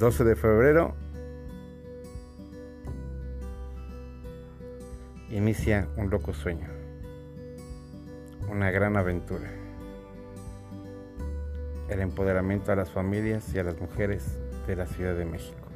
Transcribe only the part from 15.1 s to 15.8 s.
de México.